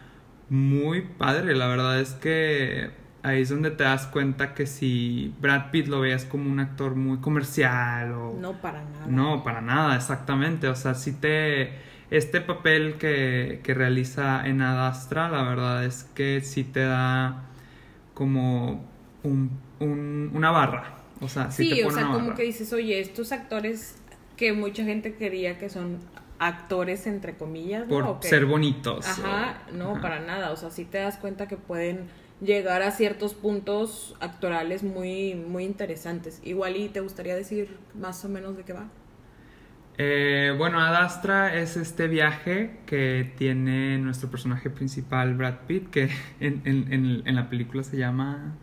[0.48, 1.54] muy padre.
[1.56, 2.90] La verdad es que
[3.24, 6.94] ahí es donde te das cuenta que si Brad Pitt lo veías como un actor
[6.94, 8.36] muy comercial o...
[8.40, 9.06] No, para nada.
[9.08, 10.68] No, para nada, exactamente.
[10.68, 11.72] O sea, si te.
[12.10, 17.42] Este papel que, que realiza en Adastra, la verdad es que sí te da
[18.12, 18.84] como
[19.22, 20.94] un, un- una barra.
[21.20, 22.34] O sea, sí, Sí, te o sea, como barra.
[22.34, 23.96] que dices, oye, estos actores
[24.36, 25.98] que mucha gente quería que son
[26.38, 28.18] actores entre comillas, ¿no?
[28.18, 29.06] Por ser bonitos.
[29.06, 30.00] Ajá, o- no, ajá.
[30.02, 30.50] para nada.
[30.50, 32.08] O sea, sí te das cuenta que pueden
[32.44, 36.40] llegar a ciertos puntos actorales muy, muy interesantes.
[36.44, 38.86] Igual y te gustaría decir más o menos de qué va.
[39.96, 46.62] Eh, bueno, Adastra es este viaje que tiene nuestro personaje principal, Brad Pitt, que en,
[46.64, 48.54] en- en- en la película se llama.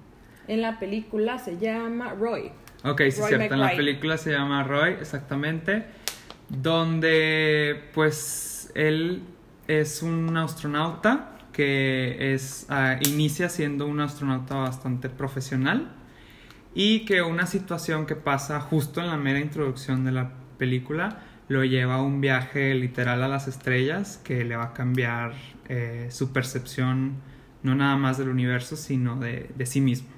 [0.47, 2.51] En la película se llama Roy.
[2.83, 3.53] Ok, sí, Roy cierto.
[3.53, 5.85] En la película se llama Roy, exactamente.
[6.49, 9.21] Donde, pues, él
[9.67, 15.91] es un astronauta que es, ah, inicia siendo un astronauta bastante profesional
[16.73, 21.63] y que una situación que pasa justo en la mera introducción de la película lo
[21.65, 25.33] lleva a un viaje literal a las estrellas que le va a cambiar
[25.67, 27.15] eh, su percepción
[27.63, 30.09] no nada más del universo, sino de, de sí mismo.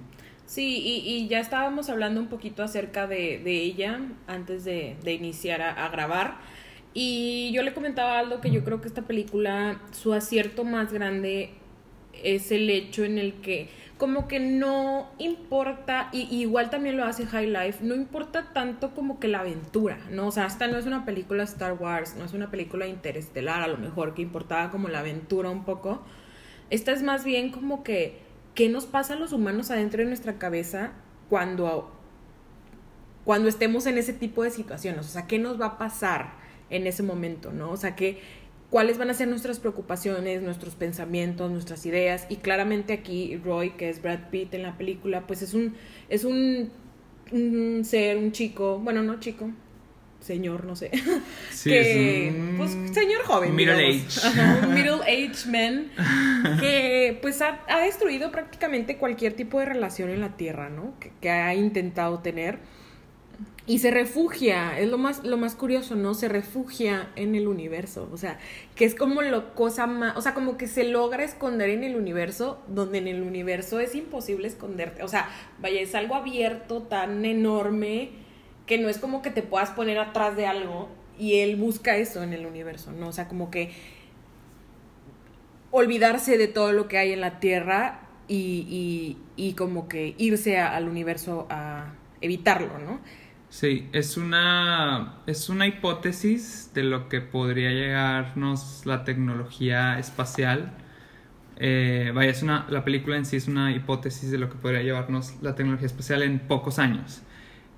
[0.46, 5.13] Sí, y, y ya estábamos hablando un poquito acerca de, de ella antes de, de
[5.13, 6.38] iniciar a, a grabar.
[6.93, 10.93] Y yo le comentaba a Aldo que yo creo que esta película, su acierto más
[10.93, 11.51] grande
[12.23, 17.25] es el hecho en el que como que no importa, y, igual también lo hace
[17.25, 20.27] High Life, no importa tanto como que la aventura, ¿no?
[20.27, 23.67] O sea, esta no es una película Star Wars, no es una película interestelar, a
[23.67, 26.01] lo mejor que importaba como la aventura un poco.
[26.69, 28.19] Esta es más bien como que,
[28.56, 30.91] ¿qué nos pasa a los humanos adentro de nuestra cabeza
[31.29, 31.89] cuando,
[33.23, 35.06] cuando estemos en ese tipo de situaciones?
[35.06, 36.42] O sea, ¿qué nos va a pasar
[36.73, 37.71] en ese momento, no?
[37.71, 38.19] O sea, ¿qué,
[38.69, 42.25] ¿cuáles van a ser nuestras preocupaciones, nuestros pensamientos, nuestras ideas?
[42.29, 45.75] Y claramente aquí Roy, que es Brad Pitt en la película, pues es un,
[46.09, 46.71] es un,
[47.31, 49.51] un ser, un chico, bueno, no chico,
[50.19, 50.89] señor, no sé.
[51.51, 53.55] Sí, que, es un pues, señor joven.
[53.55, 54.17] Middle digamos.
[54.17, 54.27] age.
[54.27, 55.91] Ajá, un middle age man
[56.59, 60.99] que pues ha, ha destruido prácticamente cualquier tipo de relación en la Tierra, ¿no?
[60.99, 62.57] Que, que ha intentado tener.
[63.65, 66.15] Y se refugia, es lo más, lo más curioso, ¿no?
[66.15, 68.10] Se refugia en el universo.
[68.12, 68.38] O sea,
[68.76, 70.17] que es como lo cosa más.
[70.17, 73.95] O sea, como que se logra esconder en el universo, donde en el universo es
[73.95, 75.02] imposible esconderte.
[75.04, 78.10] O sea, vaya, es algo abierto, tan enorme,
[78.65, 80.89] que no es como que te puedas poner atrás de algo.
[81.17, 83.08] Y él busca eso en el universo, ¿no?
[83.08, 83.71] O sea, como que
[85.71, 90.58] olvidarse de todo lo que hay en la Tierra y, y, y como que irse
[90.60, 92.99] al universo a evitarlo, ¿no?
[93.53, 100.73] Sí, es una, es una hipótesis de lo que podría llegarnos la tecnología espacial
[101.57, 104.81] eh, vaya, es una, la película en sí es una hipótesis de lo que podría
[104.81, 107.21] llevarnos la tecnología espacial en pocos años.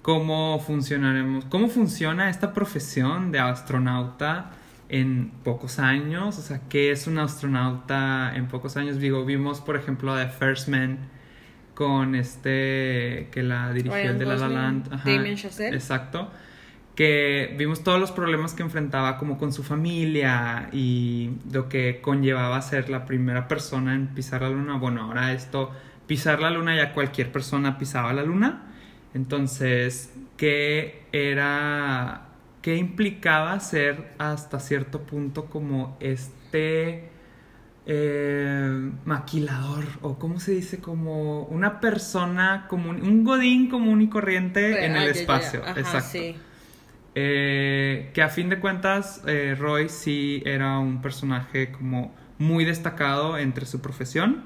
[0.01, 1.45] ¿Cómo funcionaremos?
[1.45, 4.51] ¿Cómo funciona esta profesión de astronauta
[4.87, 6.37] en pocos años?
[6.37, 8.97] O sea, ¿qué es un astronauta en pocos años?
[8.99, 11.09] Digo, vimos, por ejemplo, a The First Man
[11.75, 14.93] con este que la dirigió Ryan el de La La Land.
[14.93, 15.75] Ajá, Damien Chazelle.
[15.75, 16.31] Exacto.
[16.95, 22.61] Que vimos todos los problemas que enfrentaba como con su familia y lo que conllevaba
[22.61, 24.77] ser la primera persona en pisar la luna.
[24.77, 25.71] Bueno, ahora esto,
[26.07, 28.63] pisar la luna ya cualquier persona pisaba la luna.
[29.13, 32.27] Entonces, ¿qué era,
[32.61, 37.14] qué implicaba ser hasta cierto punto como este
[37.85, 44.85] eh, maquilador o cómo se dice como una persona común, un godín común y corriente
[44.85, 45.19] en Ah, el ya, ya, ya.
[45.21, 46.09] espacio, Ajá, exacto.
[46.11, 46.35] sí.
[47.17, 53.37] Eh, que a fin de cuentas eh, Roy sí era un personaje como muy destacado
[53.37, 54.43] entre su profesión,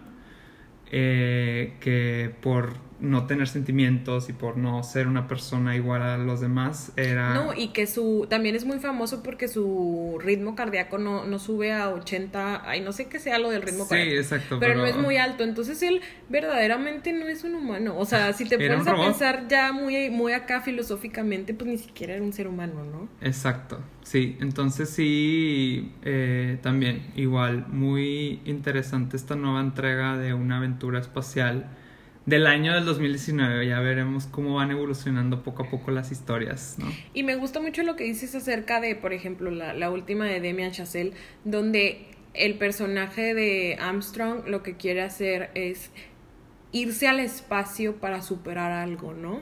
[0.91, 6.91] que por no tener sentimientos y por no ser una persona igual a los demás
[6.95, 7.33] era...
[7.33, 11.71] No, y que su también es muy famoso porque su ritmo cardíaco no, no sube
[11.71, 14.15] a 80, ay, no sé qué sea lo del ritmo sí, cardíaco.
[14.21, 14.57] exacto.
[14.59, 17.97] Pero, no es muy alto, entonces él verdaderamente no es un humano.
[17.97, 22.13] O sea, si te pones a pensar ya muy, muy acá filosóficamente, pues ni siquiera
[22.13, 23.09] era un ser humano, ¿no?
[23.21, 30.99] Exacto, sí, entonces sí, eh, también igual, muy interesante esta nueva entrega de una aventura
[30.99, 31.69] espacial
[32.25, 36.91] del año del 2019, ya veremos cómo van evolucionando poco a poco las historias, ¿no?
[37.13, 40.39] Y me gusta mucho lo que dices acerca de, por ejemplo, la, la última de
[40.39, 45.91] Demian Chazelle, donde el personaje de Armstrong lo que quiere hacer es
[46.71, 49.41] irse al espacio para superar algo, ¿no?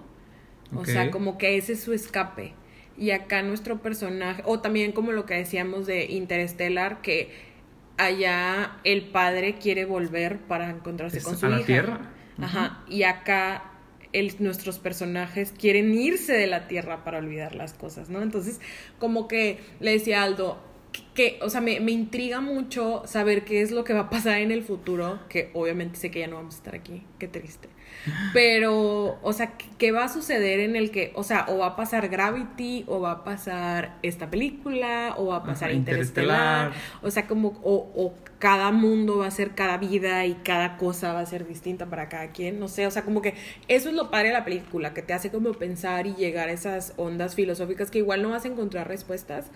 [0.75, 2.53] O sea, como que ese es su escape.
[2.97, 7.31] Y acá nuestro personaje, o también como lo que decíamos de Interstellar, que
[7.97, 11.67] allá el padre quiere volver para encontrarse Es con su a la hija.
[11.67, 11.99] Tierra.
[12.39, 12.83] Ajá.
[12.87, 13.71] Y acá
[14.13, 18.21] el- nuestros personajes quieren irse de la Tierra para olvidar las cosas, ¿no?
[18.21, 18.59] Entonces,
[18.99, 20.59] como que le decía Aldo,
[20.91, 21.03] que,
[21.37, 24.39] que, o sea, me, me intriga mucho saber qué es lo que va a pasar
[24.39, 27.69] en el futuro, que obviamente sé que ya no vamos a estar aquí, qué triste.
[28.33, 31.67] Pero, o sea, ¿qué- ¿qué va a suceder en el que, o sea, o va
[31.67, 36.67] a pasar Gravity, o va a pasar esta película, o va a pasar Ajá, Interestelar,
[36.67, 36.71] Interestelar.
[37.01, 41.13] o sea, como, o, o cada mundo va a ser cada vida y cada cosa
[41.13, 43.33] va a ser distinta para cada quien, no sé, o sea, como que
[43.67, 46.51] eso es lo padre de la película, que te hace como pensar y llegar a
[46.51, 49.47] esas ondas filosóficas que igual no vas a encontrar respuestas,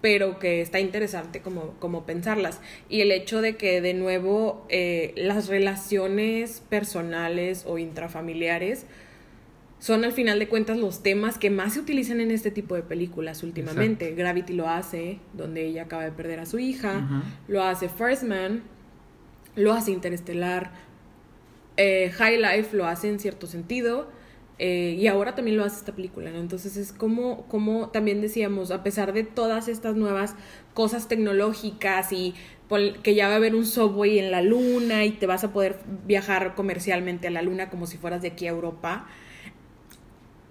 [0.00, 2.60] pero que está interesante como, como pensarlas.
[2.88, 8.86] Y el hecho de que de nuevo eh, las relaciones personales o intrafamiliares
[9.80, 12.82] son al final de cuentas los temas que más se utilizan en este tipo de
[12.82, 14.12] películas últimamente.
[14.14, 18.62] Gravity lo hace, donde ella acaba de perder a su hija, lo hace First Man,
[19.54, 20.72] lo hace Interestelar,
[21.76, 24.08] eh, High Life lo hace en cierto sentido.
[24.58, 26.38] Eh, y ahora también lo hace esta película, ¿no?
[26.38, 30.34] Entonces es como, como también decíamos, a pesar de todas estas nuevas
[30.74, 32.34] cosas tecnológicas y
[33.02, 35.78] que ya va a haber un subway en la luna y te vas a poder
[36.06, 39.06] viajar comercialmente a la luna como si fueras de aquí a Europa,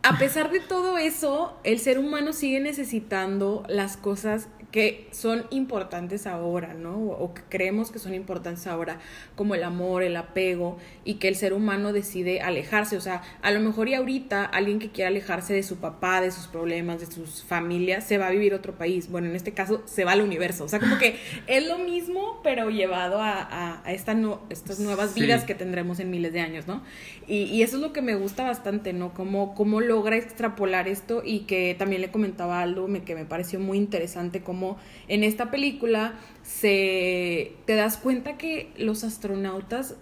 [0.07, 6.27] a pesar de todo eso, el ser humano sigue necesitando las cosas que son importantes
[6.27, 6.97] ahora, ¿no?
[6.97, 8.99] O que creemos que son importantes ahora,
[9.37, 12.97] como el amor, el apego, y que el ser humano decide alejarse.
[12.97, 16.31] O sea, a lo mejor y ahorita alguien que quiera alejarse de su papá, de
[16.31, 19.09] sus problemas, de sus familias, se va a vivir a otro país.
[19.09, 20.65] Bueno, en este caso, se va al universo.
[20.65, 21.15] O sea, como que
[21.47, 25.21] es lo mismo, pero llevado a, a- a esta no- estas nuevas Sí.
[25.21, 26.83] vidas que tendremos en miles de años, ¿no?
[27.25, 29.13] Y, y eso es lo que me gusta bastante, ¿no?
[29.13, 33.25] Cómo, cómo logra extrapolar esto y que también le comentaba a Aldo me, que me
[33.25, 39.95] pareció muy interesante cómo en esta película se te das cuenta que los astronautas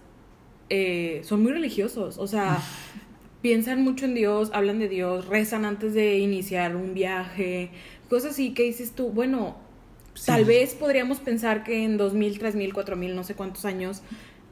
[0.68, 2.60] eh, son muy religiosos, o sea,
[3.40, 7.70] piensan mucho en Dios, hablan de Dios, rezan antes de iniciar un viaje,
[8.10, 9.64] cosas así que dices tú, bueno,
[10.14, 10.28] Sí.
[10.28, 14.00] tal vez podríamos pensar que en 2000, 3000, 4000, no sé cuántos años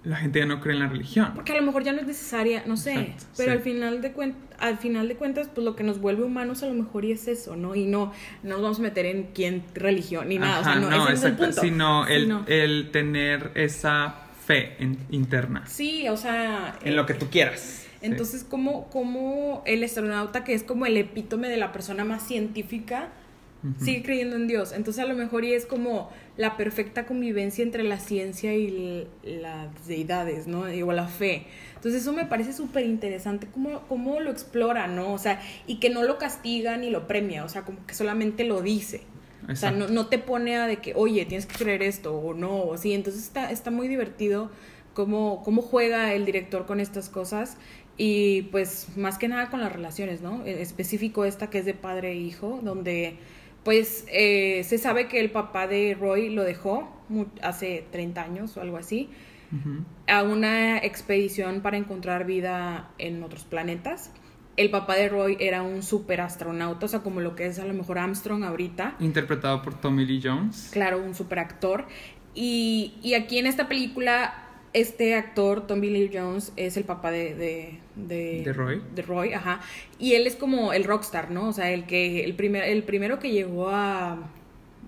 [0.04, 1.32] La gente ya no cree en la religión.
[1.34, 3.56] porque a lo mejor ya no es necesaria, no sé, Exacto, pero sí.
[3.56, 6.66] al final de cuen- al final de cuentas pues lo que nos vuelve humanos a
[6.66, 7.74] lo mejor y es eso, ¿no?
[7.74, 8.12] Y no
[8.42, 11.14] no nos vamos a meter en quién religión ni nada, o sea, no, no, ese
[11.14, 11.60] es el punto.
[11.60, 12.44] sino el, Sí, no.
[12.46, 17.86] el tener esa fe en- interna Sí, o sea, en lo que tú quieras.
[18.02, 23.08] Entonces, como, como el astronauta, que es como el epítome de la persona más científica,
[23.78, 24.72] sigue creyendo en Dios.
[24.72, 29.86] Entonces, a lo mejor y es como la perfecta convivencia entre la ciencia y las
[29.86, 30.62] deidades, ¿no?
[30.62, 31.46] O la fe.
[31.76, 35.12] Entonces, eso me parece súper interesante, cómo, cómo lo explora, ¿no?
[35.12, 38.44] O sea, y que no lo castiga ni lo premia, o sea, como que solamente
[38.44, 39.02] lo dice.
[39.48, 39.92] O sea, no, Exacto.
[39.94, 42.94] no te pone a de que, oye, tienes que creer esto o no, o sí.
[42.94, 44.50] Entonces está, está muy divertido
[44.94, 47.58] cómo, cómo juega el director con estas cosas
[47.96, 50.44] y pues más que nada con las relaciones, ¿no?
[50.46, 53.18] En específico esta que es de padre e hijo, donde
[53.64, 56.90] pues eh, se sabe que el papá de Roy lo dejó
[57.42, 59.10] hace 30 años o algo así
[60.06, 64.10] a una expedición para encontrar vida en otros planetas.
[64.56, 67.64] El papá de Roy era un super astronauta, o sea, como lo que es a
[67.64, 68.96] lo mejor Armstrong ahorita.
[69.00, 70.70] Interpretado por Tommy Lee Jones.
[70.72, 71.86] Claro, un super actor.
[72.34, 74.43] Y, y aquí en esta película,
[74.74, 78.82] este actor, Tommy Lee Jones, es el papá de, de, de, ¿De Roy?
[78.94, 79.60] De Roy, ajá.
[79.98, 81.48] Y él es como el rockstar, ¿no?
[81.48, 84.18] O sea, el, que, el, primer, el primero que llegó a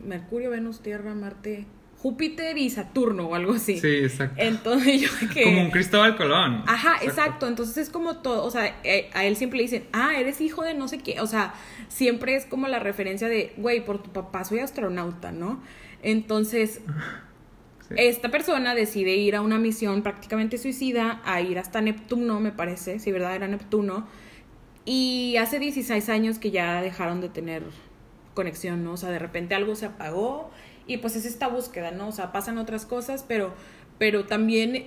[0.05, 1.66] Mercurio, Venus, Tierra, Marte,
[1.99, 3.79] Júpiter y Saturno o algo así.
[3.79, 4.42] Sí, exacto.
[4.42, 5.44] Entonces yo que...
[5.44, 6.64] Como un Cristóbal Colón.
[6.66, 7.46] Ajá, exacto.
[7.46, 10.62] Entonces es como todo, o sea, eh, a él siempre le dicen, ah, eres hijo
[10.62, 11.20] de no sé qué.
[11.20, 11.55] O sea,
[11.88, 15.62] siempre es como la referencia de, güey, por tu papá soy astronauta, ¿no?
[16.03, 16.81] Entonces,
[17.90, 22.99] Esta persona decide ir a una misión prácticamente suicida, a ir hasta Neptuno, me parece,
[22.99, 24.09] si verdad era Neptuno.
[24.85, 27.62] Y hace 16 años que ya dejaron de tener
[28.35, 28.92] conexión, ¿no?
[28.92, 30.51] O sea, de repente algo se apagó
[30.87, 32.09] y pues es esta búsqueda, ¿no?
[32.09, 33.55] O sea, pasan otras cosas, pero,
[33.99, 34.87] pero también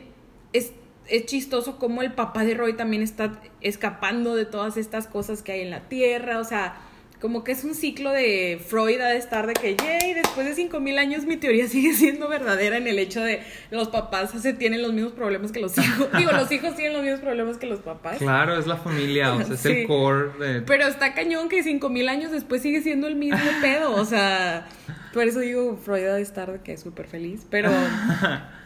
[0.54, 0.72] es,
[1.08, 5.52] es chistoso como el papá de Roy también está escapando de todas estas cosas que
[5.54, 6.78] hay en la Tierra, o sea,
[7.20, 10.56] como que es un ciclo de Freud ha de estar de que, yay, después de
[10.56, 14.82] 5000 años mi teoría sigue siendo verdadera en el hecho de los papás se tienen
[14.82, 16.08] los mismos problemas que los hijos.
[16.18, 18.18] Digo, los hijos tienen los mismos problemas que los papás.
[18.20, 19.70] Claro, es la familia, o sea, es Sí.
[19.70, 20.62] el core de...
[20.62, 23.94] Pero está cañón que 5000 años después sigue siendo el mismo pedo.
[23.96, 24.68] O sea,
[25.14, 27.46] por eso digo, Freud ha de estar de que es súper feliz.
[27.50, 27.70] Pero,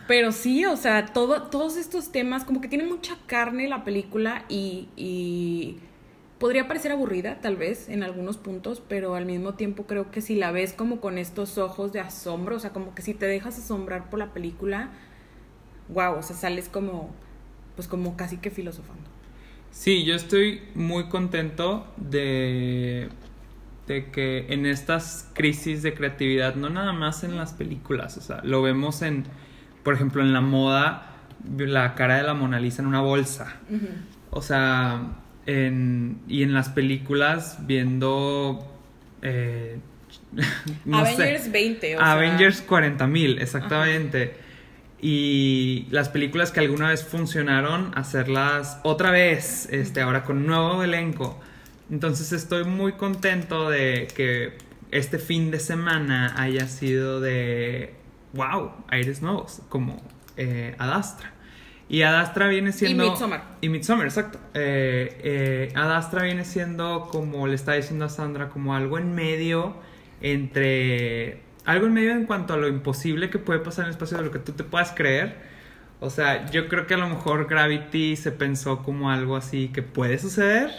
[0.08, 4.46] pero sí, o sea, todo, todos estos temas, como que tiene mucha carne la película
[4.50, 5.78] y, y
[6.44, 10.36] podría parecer aburrida, tal vez, en algunos puntos, pero al mismo tiempo creo que si
[10.36, 13.58] la ves como con estos ojos de asombro, o sea, como que si te dejas
[13.58, 14.90] asombrar por la película,
[15.88, 17.16] wow, o sea, sales como,
[17.78, 19.06] pues como casi que filosofando.
[19.72, 23.08] Sí, yo estoy muy contento de,
[23.88, 28.42] de que en estas crisis de creatividad, no nada más en las películas, o sea,
[28.44, 29.24] lo vemos en,
[29.82, 31.10] por ejemplo, en la moda,
[31.58, 33.62] la cara de la Mona Lisa en una bolsa.
[34.30, 38.68] O sea, en, y en las películas viendo...
[39.22, 39.78] eh,
[40.86, 41.14] no sé.
[41.14, 42.12] Avengers 20, o sea.
[42.12, 44.36] Avengers 40.000, exactamente.
[45.02, 51.40] Y las películas que alguna vez funcionaron, hacerlas otra vez, este, ahora con nuevo elenco.
[51.92, 54.54] Entonces estoy muy contento de que
[54.92, 57.96] este fin de semana haya sido de,
[58.34, 60.02] wow, aires nuevos, como
[60.38, 61.33] eh, Adastra.
[61.94, 63.08] Y Adastra viene siendo...
[63.08, 63.44] Midsommar.
[63.62, 64.40] Y Midsommar, exacto.
[64.56, 69.76] Eh, eh, Adastra viene siendo, como le está diciendo a Sandra, como algo en medio
[70.20, 71.44] entre...
[71.66, 74.24] Algo en medio en cuanto a lo imposible que puede pasar en el espacio de
[74.24, 75.36] lo que tú te puedas creer.
[76.00, 79.84] O sea, yo creo que a lo mejor Gravity se pensó como algo así que
[79.84, 80.72] puede suceder.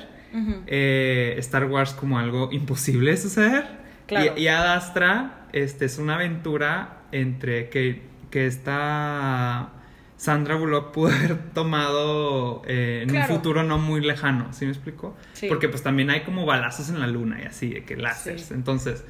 [0.66, 3.68] Eh, Star Wars como algo imposible de suceder.
[4.08, 4.32] Claro.
[4.36, 9.70] Y, y Ad Astra este, es una aventura entre que, que esta
[10.24, 13.30] Sandra Bullock pudo haber tomado eh, en Claro.
[13.30, 15.14] un futuro no muy lejano, ¿sí me explico?
[15.34, 15.48] Sí.
[15.48, 18.46] Porque pues también hay como balazos en la luna y así, de que láseres.
[18.46, 18.54] Sí.
[18.54, 19.04] Entonces,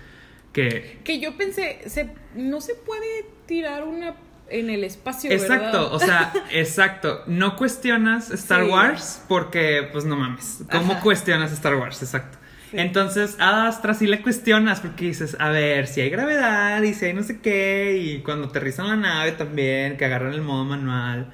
[0.52, 0.98] que...
[1.04, 4.16] Que yo pensé, se, no se puede tirar una
[4.50, 5.94] en el espacio, Exacto, ¿verdad?
[5.94, 7.22] o sea, exacto.
[7.28, 8.70] No cuestionas Star Sí.
[8.70, 10.64] Wars porque, pues no mames.
[10.70, 11.00] ¿Cómo Ajá.
[11.02, 12.02] cuestionas Star Wars?
[12.02, 12.38] Exacto.
[12.70, 12.78] Sí.
[12.78, 17.04] Entonces, a Astra sí le cuestionas porque dices, a ver, si hay gravedad y si
[17.06, 21.32] hay no sé qué, y cuando aterrizan la nave también, que agarran el modo manual,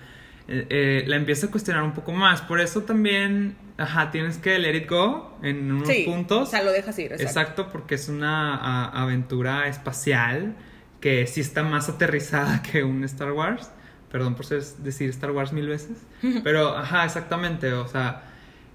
[0.49, 2.43] eh, eh, la empieza a cuestionar un poco más.
[2.43, 6.49] Por eso también, ajá, tienes que let it go en unos Sí, puntos.
[6.49, 7.25] O sea, lo dejas ir, exacto.
[7.41, 10.55] Exacto, porque es una a- aventura espacial
[11.01, 13.71] que sí está más aterrizada que un Star Wars.
[14.13, 15.97] Perdón por ser- decir Star Wars mil veces.
[16.45, 17.73] Pero, ajá, exactamente.
[17.73, 18.25] O sea,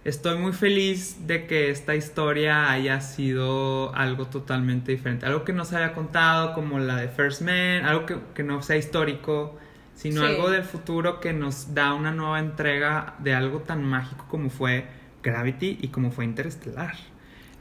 [0.06, 5.26] estoy muy feliz de que esta historia haya sido algo totalmente diferente.
[5.26, 7.84] Algo que no se haya contado, como la de First Man.
[7.86, 9.58] Algo que, que no sea histórico,
[9.96, 10.28] sino Sí.
[10.28, 14.86] algo del futuro que nos da una nueva entrega de algo tan mágico como fue
[15.24, 16.96] Gravity y como fue Interestelar.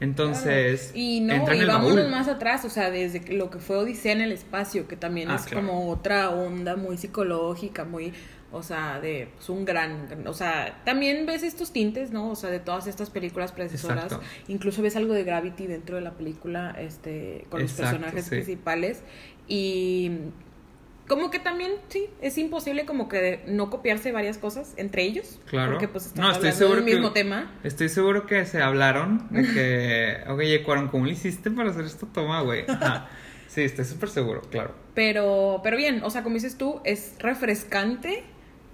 [0.01, 0.99] Entonces, Claro.
[0.99, 4.11] y no, entra en y vámonos más atrás, o sea, desde lo que fue Odisea
[4.11, 5.65] en el espacio, que también Ah, es claro.
[5.65, 8.13] como otra onda muy psicológica, muy,
[8.55, 12.31] o sea, de pues, un gran, o sea, también ves estos tintes, ¿no?
[12.31, 14.25] O sea, de todas estas películas predecesoras, Exacto.
[14.47, 18.29] incluso ves algo de Gravity dentro de la película, este, con los personajes sí.
[18.31, 19.03] principales
[19.47, 20.11] y
[21.07, 25.73] como que también, sí, es imposible como que no copiarse varias cosas entre ellos, Claro.
[25.73, 27.51] porque pues están No, estoy seguro del que- mismo tema.
[27.63, 32.07] Estoy seguro que se hablaron de que, oye, Cuarón, ¿cómo le hiciste para hacer esta
[32.07, 32.63] toma, güey?
[32.67, 33.07] Ajá.
[33.47, 34.73] Sí, estoy súper seguro, claro.
[34.95, 38.23] Pero, pero bien, o sea, como dices tú, es refrescante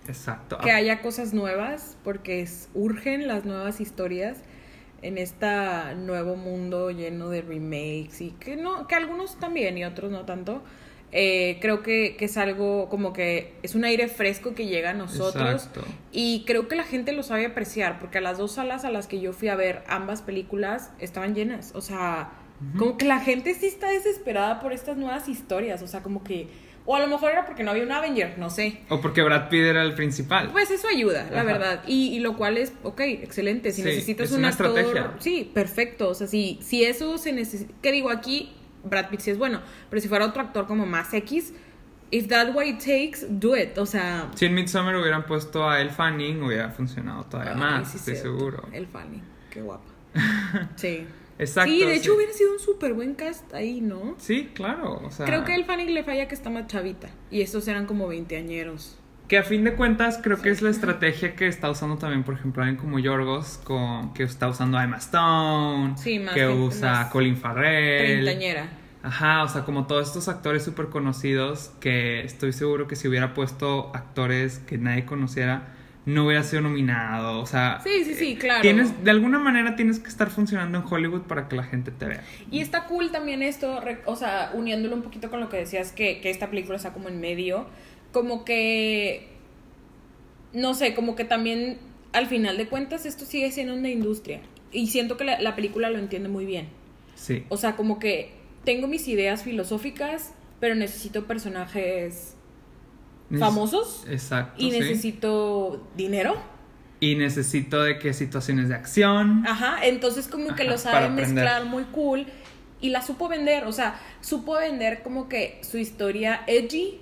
[0.07, 0.57] Exacto.
[0.57, 4.37] que haya cosas nuevas, porque es, urgen las nuevas historias
[5.01, 5.47] en este
[5.95, 10.61] nuevo mundo lleno de remakes y que no, que algunos también y otros no tanto.
[11.13, 14.93] Eh, creo que, que es algo como que es un aire fresco que llega a
[14.93, 15.83] nosotros Exacto.
[16.13, 19.07] y creo que la gente lo sabe apreciar porque a las dos salas a las
[19.07, 22.31] que yo fui a ver ambas películas estaban llenas, o sea,
[22.77, 26.47] como que la gente sí está desesperada por estas nuevas historias, o sea, como que
[26.85, 28.81] o a lo mejor era porque no había un Avenger, no sé.
[28.89, 30.49] O porque Brad Pitt era el principal.
[30.51, 31.43] Pues eso ayuda, la Ajá.
[31.43, 31.83] verdad.
[31.87, 33.71] Y, y lo cual es, ok, excelente.
[33.71, 34.67] Si Sí, necesitas es un una actor.
[34.77, 35.11] estrategia.
[35.19, 36.09] Sí, perfecto.
[36.09, 37.73] O sea, si, si eso se necesita.
[37.81, 38.51] ¿Qué digo aquí?
[38.83, 39.61] Brad Pitt sí es bueno.
[39.89, 41.53] Pero si fuera otro actor como más X,
[42.09, 43.77] if that's what it takes, do it.
[43.77, 44.29] O sea.
[44.35, 48.37] Si en Midsommar hubieran puesto a Elle Fanning, hubiera funcionado todavía más, sí, estoy cierto.
[48.37, 48.63] seguro.
[48.73, 49.21] El Fanny.
[49.51, 49.85] Qué guapa.
[50.75, 51.05] Sí.
[51.41, 51.71] Exacto.
[51.71, 52.17] sí, de hecho sí.
[52.17, 54.15] hubiera sido un súper buen cast ahí, ¿no?
[54.19, 55.01] Sí, claro.
[55.03, 57.09] O sea, Creo que el Fanny le falla que está más chavita.
[57.31, 58.97] Y estos eran como veinteañeros.
[59.27, 62.35] Que a fin de cuentas creo que es la estrategia que está usando también, por
[62.35, 67.09] ejemplo, alguien como Yorgos, con, que está usando a Emma Stone, Sí, más que usa
[67.11, 68.23] Colin Farrell.
[68.23, 68.69] Treintañera.
[69.01, 73.33] Ajá, o sea, como todos estos actores súper conocidos que estoy seguro que si hubiera
[73.33, 75.73] puesto actores que nadie conociera,
[76.05, 77.39] no hubiera sido nominado.
[77.39, 78.61] O sea, Sí, sí, sí, claro.
[78.61, 82.05] tienes, de alguna manera tienes que estar funcionando en Hollywood para que la gente te
[82.05, 82.23] vea.
[82.49, 86.19] Y está cool también esto, o sea, uniéndolo un poquito con lo que decías, que,
[86.21, 87.67] que esta película está como en medio,
[88.11, 89.27] como que,
[90.53, 91.77] no sé, como que también
[92.13, 94.41] al final de cuentas esto sigue siendo una industria.
[94.71, 96.67] Y siento que la, la película lo entiende muy bien.
[97.15, 97.45] Sí.
[97.49, 98.31] O sea, como que
[98.63, 102.35] tengo mis ideas filosóficas, pero necesito personajes
[103.39, 104.61] famosos Exacto.
[104.61, 104.79] y sí.
[104.79, 106.35] necesito dinero.
[106.99, 109.43] Y necesito de que situaciones de acción.
[109.47, 111.27] Ajá, entonces como que lo sabe aprender.
[111.27, 112.27] mezclar muy cool
[112.79, 116.99] y la supo vender, o sea, supo vender como que su historia edgy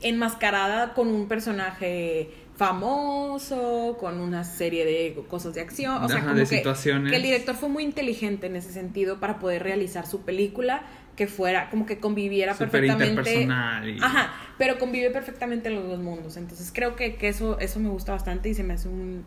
[0.00, 6.26] enmascarada con un personaje famoso, con una serie de cosas de acción, o sea, Ajá,
[6.26, 7.10] como de que, situaciones.
[7.10, 10.82] que el director fue muy inteligente en ese sentido para poder realizar su película
[11.16, 15.86] que fuera como que conviviera Súper perfectamente interpersonal y- Ajá, pero convive perfectamente en los
[15.88, 16.36] dos mundos.
[16.36, 19.24] Entonces creo que, que eso eso me gusta bastante y se me hace un-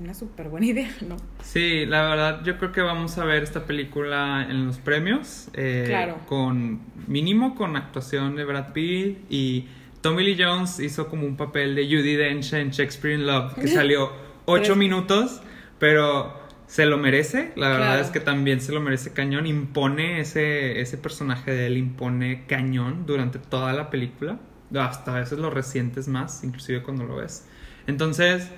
[0.00, 1.16] una súper buena idea, ¿no?
[1.42, 5.48] Sí, la verdad, yo creo que vamos a ver esta película en los premios.
[5.52, 6.16] eh, Claro.
[6.26, 9.66] Con mínimo con actuación de Brad Pitt y
[10.00, 13.66] Tommy Lee Jones hizo como un papel de Judy Dench en Shakespeare in Love, que
[13.68, 14.12] salió
[14.46, 15.42] ocho minutos,
[15.78, 16.39] pero
[16.70, 17.50] se lo merece.
[17.56, 19.48] La verdad es que también se lo merece cañón.
[19.48, 24.38] Impone ese, ese personaje de él, impone cañón durante toda la película.
[24.78, 27.44] Hasta a veces lo resientes más, inclusive cuando lo ves.
[27.88, 28.52] Entonces,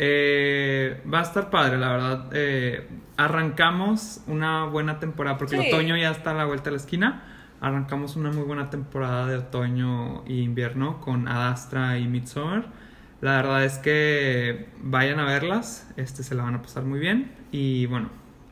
[0.00, 2.30] eh, va a estar padre, la verdad.
[2.32, 6.78] Eh, arrancamos una buena temporada, porque el otoño ya está a la vuelta de la
[6.78, 7.22] esquina.
[7.60, 12.81] Arrancamos una muy buena temporada de otoño e invierno con Adastra y Midsommar.
[13.22, 17.30] La verdad es que vayan a verlas, este se la van a pasar muy bien
[17.52, 18.10] y bueno,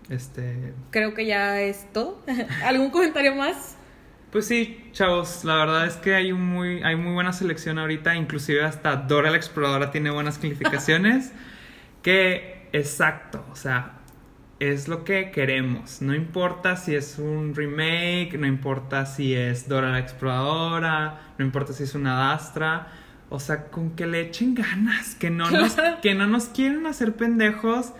[0.08, 2.22] este Creo que ya es todo.
[2.64, 3.76] ¿Algún comentario más?
[4.30, 8.14] pues sí, chavos, la verdad es que hay un muy hay muy buena selección ahorita,
[8.14, 11.32] inclusive hasta Dora la exploradora tiene buenas calificaciones
[12.02, 13.98] que exacto, o sea,
[14.60, 16.00] es lo que queremos.
[16.00, 21.72] No importa si es un remake, no importa si es Dora la exploradora, no importa
[21.72, 22.86] si es una Dastra.
[23.30, 27.14] O sea, con que le echen ganas, que no nos, que no nos quieren hacer
[27.14, 27.92] pendejos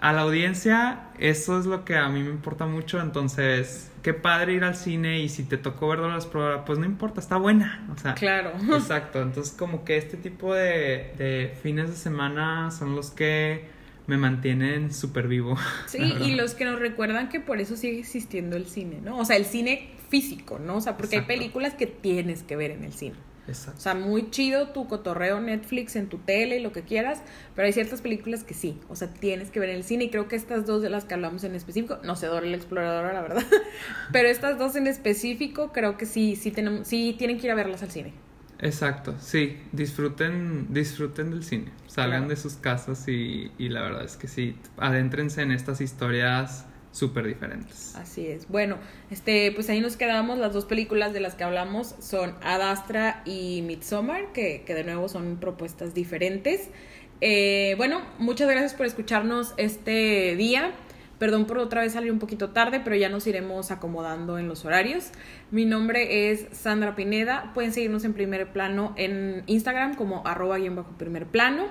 [0.00, 3.00] a la audiencia, eso es lo que a mí me importa mucho.
[3.00, 6.78] Entonces, qué padre ir al cine y si te tocó ver Dora la exploradora, pues
[6.78, 7.86] no importa, está buena.
[7.94, 8.52] O sea, Claro.
[8.74, 13.66] Exacto, entonces como que este tipo de, de fines de semana son los que
[14.06, 15.56] me mantienen súper vivo.
[15.86, 19.18] Sí, y los que nos recuerdan que por eso sigue existiendo el cine, ¿no?
[19.18, 20.76] O sea, el cine físico, ¿no?
[20.76, 21.32] O sea, porque Exacto.
[21.32, 23.16] hay películas que tienes que ver en el cine.
[23.46, 23.80] O Exacto.
[23.80, 27.20] sea, muy chido tu cotorreo Netflix en tu tele y lo que quieras,
[27.54, 30.10] pero hay ciertas películas que sí, o sea, tienes que ver en el cine y
[30.10, 33.12] creo que estas dos de las que hablamos en específico, no sé, Dora la exploradora,
[33.12, 33.42] la verdad,
[34.12, 37.54] pero estas dos en específico creo que sí, sí, tenemos, sí tienen que ir a
[37.54, 38.14] verlas al cine.
[38.60, 42.28] Exacto, sí, disfruten, disfruten del cine, salgan Claro.
[42.30, 46.64] de sus casas y, y la verdad es que sí, adéntrense en estas historias
[46.94, 47.94] súper diferentes.
[47.96, 48.48] Así es.
[48.48, 48.78] Bueno,
[49.10, 50.38] este, pues ahí nos quedamos.
[50.38, 55.08] Las dos películas de las que hablamos son Adastra y Midsommar, que, que de nuevo
[55.08, 56.70] son propuestas diferentes.
[57.20, 60.72] Eh, bueno, muchas gracias por escucharnos este día.
[61.18, 64.64] Perdón por otra vez salir un poquito tarde, pero ya nos iremos acomodando en los
[64.64, 65.10] horarios.
[65.50, 67.50] Mi nombre es Sandra Pineda.
[67.54, 71.66] Pueden seguirnos en primer plano en Instagram como arroba guion bajo primer plano,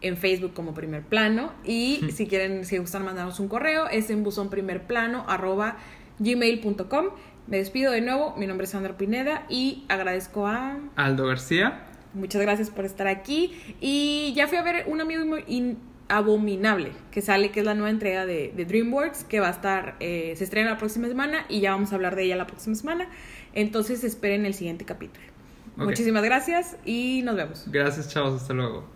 [0.00, 1.52] en Facebook como primer plano.
[1.64, 5.76] Y si quieren, si gustan mandarnos un correo, es en buzonprimerplano arroba
[6.18, 7.06] gmail.com.
[7.46, 8.34] Me despido de nuevo.
[8.36, 11.84] Mi nombre es Sandra Pineda y agradezco a Aldo García,
[12.14, 13.52] muchas gracias por estar aquí.
[13.80, 15.22] Y ya fui a ver un amigo
[16.08, 19.96] abominable que sale, que es la nueva entrega de, de DreamWorks, que va a estar,
[20.00, 22.74] eh, se estrena la próxima semana y ya vamos a hablar de ella la próxima
[22.74, 23.08] semana.
[23.54, 25.24] Entonces esperen el siguiente capítulo.
[25.76, 27.64] Muchísimas gracias y nos vemos.
[27.70, 28.40] Gracias, chavos.
[28.40, 28.95] Hasta luego.